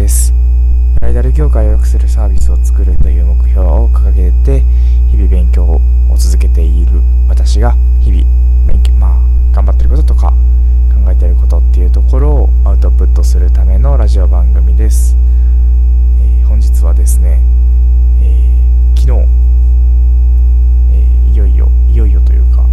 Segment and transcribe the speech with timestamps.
[0.00, 0.32] です。
[0.94, 4.64] ブライダル業界を良くするサービスを作るという目標を掲げて
[5.10, 5.80] 日々勉強を
[6.16, 8.24] 続けている私が日々
[8.66, 10.32] 勉強まあ頑張ってることとか
[10.94, 15.16] 考えていることっていうところをアウトプットするためのラジオ番組です、
[16.20, 17.42] えー、本日はですね、
[18.22, 19.26] えー、昨日、
[20.92, 22.64] えー、いよいよいよいよというか、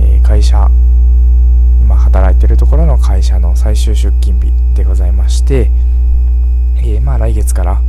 [0.00, 0.68] え会社
[1.80, 5.70] 今働いてるところの会社の最終出勤日でございまして、
[6.84, 7.80] えー、まあ来月から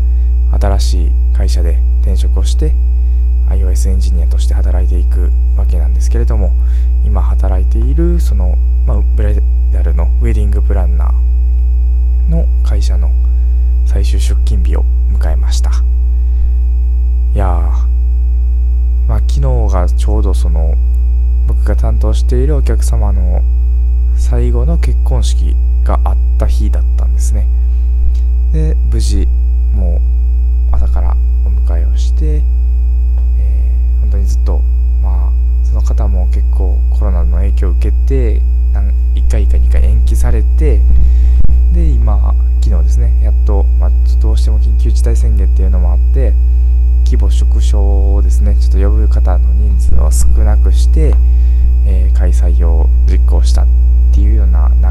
[0.59, 2.73] 新しい会社で転職をして
[3.49, 6.51] iOS エンジニアとして働いていくわけなんですけれども
[7.03, 9.35] 今働いているその、まあ、ブライ
[9.71, 13.11] ダルのウェディングプランナーの会社の
[13.85, 15.71] 最終出勤日を迎えました。
[17.33, 17.47] いや
[19.07, 19.41] まあ昨日
[19.73, 20.75] がちょうどその
[21.47, 23.41] 僕が担当しているお客様の
[24.15, 27.47] 最後の結婚式があった日だったんですね。
[28.91, 29.27] 無事
[29.75, 29.99] も
[30.71, 34.61] う朝からお迎えをして、えー、本当にずっと
[35.01, 38.41] まあその方も結構コロナの影響を受けて
[39.15, 40.79] 1回か2回延期されて
[41.73, 43.89] で今昨日ですねやっと、まあ、
[44.21, 46.33] どうしても緊急事態宣言っていうのもあって
[47.05, 51.13] 規模縮小をですねちょっと呼ぶ方の人数を少なくして、
[51.85, 53.67] えー、開催を実行したっ
[54.13, 54.83] ていうような流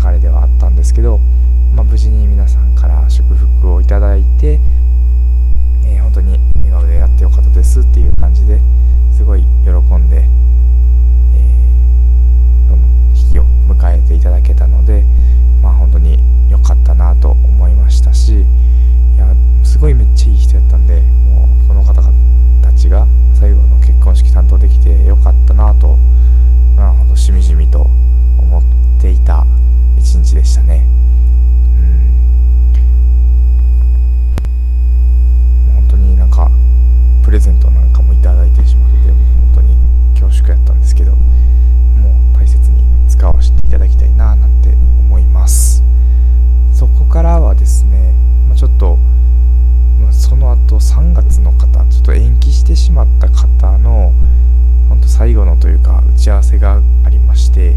[56.23, 57.75] ち合わせがありまして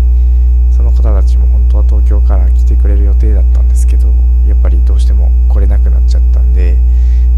[0.78, 4.08] その方たちも本当は東京から来てくれる予定だったんですけど
[4.48, 6.78] やっぱりどうしても来れなくなっちゃったんで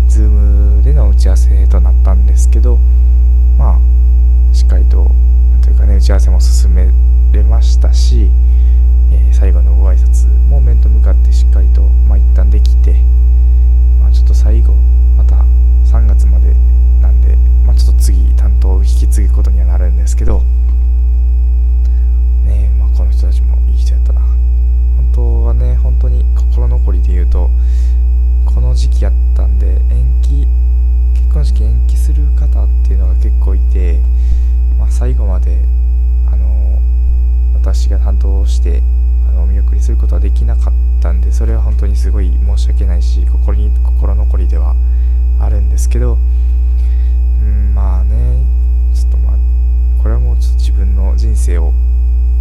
[0.09, 2.77] Zoom での打ち合わせとなったんですけど
[3.57, 5.05] まあしっかりと
[5.51, 6.89] なんというかね打ち合わせも進め
[7.31, 8.29] れましたし、
[28.87, 30.47] 時期やったんで延期
[31.13, 33.99] 結婚式延期する方っていうのが結構いて、
[34.79, 35.59] まあ、最後まで
[36.31, 36.79] あの
[37.53, 38.81] 私が担当して
[39.27, 44.75] あのお見送りすることはできなかったんでそれは本当にすごい申し訳ないし心に心残りでは
[45.39, 46.17] あるんですけど
[47.41, 48.43] うんまあね
[48.93, 49.37] ちょっとまあ
[50.01, 51.73] これはもうちょっと自分の人生を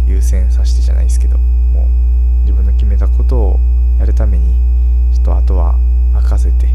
[0.05, 3.59] 優先させてじゃないですけどもう自分の決めたことを
[3.99, 4.55] やるために
[6.35, 6.65] せて、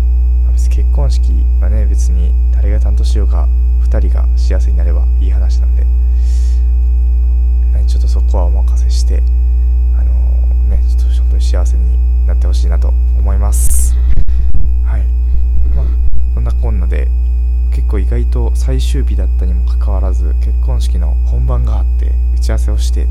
[0.45, 3.49] まあ、別に結婚式はね別に誰が担当しようか
[3.83, 5.83] 2人が幸せになればいい話なんで、
[7.77, 9.23] ね、ちょっとそこはお任せして
[9.99, 13.97] あのー、ねちょっと本当に幸せになってほしいなと思います。
[14.85, 15.03] はい。
[15.75, 15.87] まあ
[16.35, 17.09] そんなこんなで
[17.73, 23.09] 結構意外と最終日だったにもかかわらず結婚式の本番があって打ち合わせをして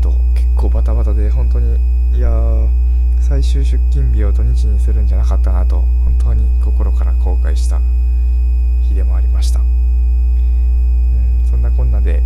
[0.00, 1.78] と結構バタバタで本当に
[2.14, 2.68] いやー
[3.32, 7.80] 最終出勤日を土日にするんじゃなかったなと本当に心から後悔した
[8.86, 9.66] 日でもありました、うん、
[11.48, 12.22] そんなこんなで、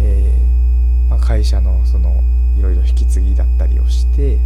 [0.00, 2.22] えー、まあ、会社のその
[2.56, 4.38] いろいろ引き継ぎだったりをして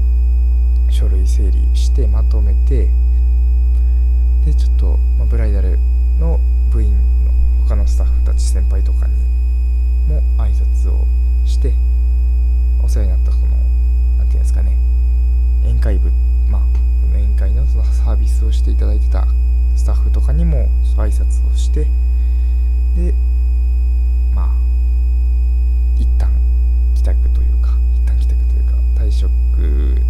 [0.88, 2.88] 書類整理してまとめて
[4.46, 5.78] でちょっと、まあ、ブライダル
[6.18, 6.40] の
[6.70, 6.94] 部員
[7.26, 7.32] の
[7.68, 9.12] 他のスタッフたち先輩とかに
[10.08, 11.04] も挨拶を
[11.44, 11.74] して
[12.82, 13.48] お世話になったこの
[14.16, 14.78] 何て言うんですかね
[15.64, 16.10] 宴会部
[16.48, 16.62] まあ
[17.14, 19.26] 宴会のそのサービスをしていただいてた
[19.76, 21.86] スタッフとかにも挨拶をして
[22.96, 23.14] で
[24.34, 24.48] まあ
[25.96, 26.28] 一旦
[26.96, 29.30] 帰宅というか一旦帰宅というか退職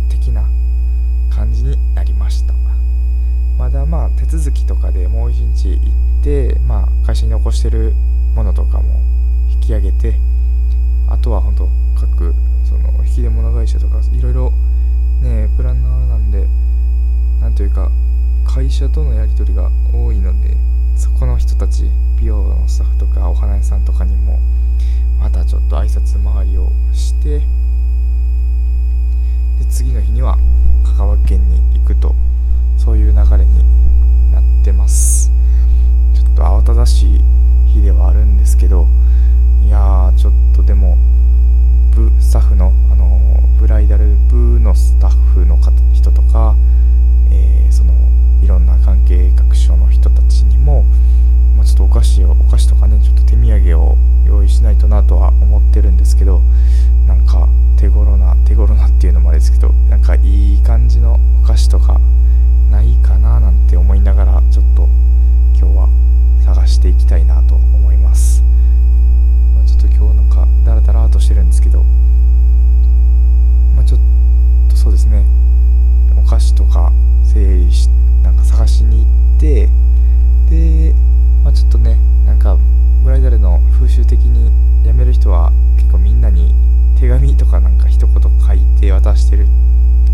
[0.08, 0.48] 的な
[1.30, 2.54] 感じになりました。
[3.58, 7.94] まだまあ手続きとかでもう一日行って、まあ、会社に残してる
[8.34, 9.00] ものとかも
[9.52, 10.18] 引き上げて
[11.08, 12.34] あとは本当各
[12.64, 14.52] その引き出物会社とかいろいろ
[15.20, 16.48] ねプランナーなんで
[17.40, 19.70] 何て言うん社とのやり取りが
[21.82, 21.90] し
[22.20, 24.38] 美容のスタッフとかお花屋さんとかにも
[25.18, 27.42] またちょっと挨拶回りをして
[55.02, 56.40] ないとなとは思ってるんですけど
[57.06, 62.00] なんか手頃な手頃なっていうのもあれですけどなんかいい感じのお菓子とか
[62.70, 64.88] ないかななんて思いながらちょっと
[65.58, 65.88] 今日は
[66.44, 68.42] 探していきたいなと思います、
[69.54, 71.84] まあ、ちょっと今日なんかダラダラとしてるんですけど
[73.76, 74.00] まあちょっ
[74.70, 75.24] とそうですね
[76.16, 76.92] お菓子とか
[77.24, 77.88] 整理し
[78.22, 79.68] なんか探しに行って
[80.48, 80.94] で、
[81.42, 82.58] まあ、ちょっとねなんか
[83.02, 84.52] ブライダルの風習的に
[84.84, 86.54] 辞める人は結構みんなに
[86.98, 89.46] 手紙とかなんか一言書いて渡してる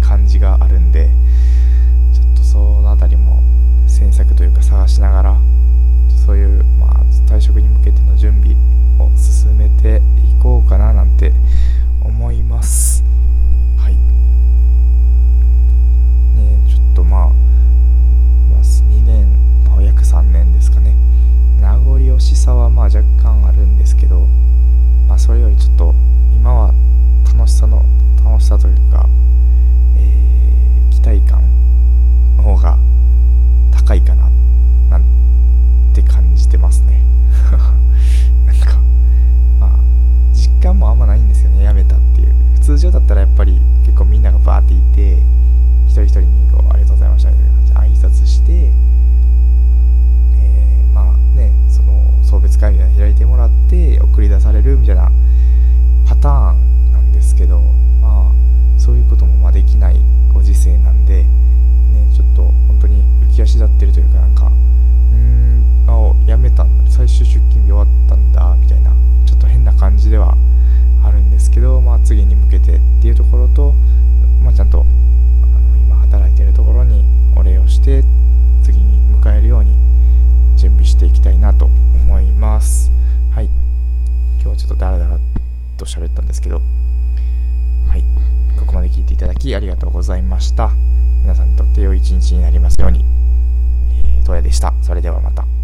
[0.01, 1.11] 感じがあるんで
[2.15, 3.43] ちょっとその辺りも
[3.87, 5.37] 詮索というか探しながら
[6.25, 8.55] そういう、まあ、退職に向けての準備
[8.99, 11.33] を進めていこうかななんて
[12.03, 13.05] 思います。
[13.77, 13.95] はい。
[13.95, 13.99] ね
[16.69, 20.95] ちょっとまあ、まあ、2年、まあ、約3年ですかね。
[21.61, 24.27] 名残惜しさはまあ若干あるんですけど、
[25.09, 25.95] まあそれよりちょっと
[26.35, 26.73] 今は
[27.35, 27.85] 楽しさの、
[28.25, 29.09] 楽しさというか、
[29.97, 31.43] えー、期待感
[32.37, 32.79] の方が
[33.73, 34.31] 高いかな、
[34.89, 35.05] なん
[35.95, 37.03] て感じてますね。
[38.47, 38.79] なんか、
[39.59, 39.71] まあ、
[40.33, 42.35] 実感もあんまないんですよね、やめたっていう。
[42.69, 45.23] 通常だったらやっぱり結構みんながバーっていて、
[45.87, 51.05] 一人一人にこう、ありがとうございましたみたいな感じで挨拶して、えー、まあ
[51.35, 55.11] ね、その、送別会みたいな開いてもらって送り出されるみたいな
[56.07, 57.63] パターンなんですけど、
[58.03, 59.97] まあ、そういうこともまあできない
[60.35, 61.29] ご時世なんで、ね、
[62.15, 68.93] ちょっと本当に浮き足立ってるというかなんか、うーん、あ、辞めたん最終出勤日終わったんだ、みたいな、
[69.25, 70.37] ちょっと変な感じでは
[71.03, 73.73] あるんですけど、まあ次に向けてっていうところと、
[74.43, 77.05] まあちゃんと、あの、今働いてるところに
[77.37, 78.05] お礼をして、
[78.63, 79.73] 次に迎えるように
[80.57, 82.91] 準備していきたいなと思います。
[83.31, 83.47] はい。
[84.41, 85.19] 今日はちょっとダラダラ
[85.77, 86.63] と喋ったんですけど、
[87.89, 88.05] はい。
[88.59, 90.71] ここまで聞いていただきありがとうございました。
[91.23, 93.05] 皆さんにとって良い一日になりますように。
[94.05, 94.73] えー、トヤでした。
[94.83, 95.58] それではまた。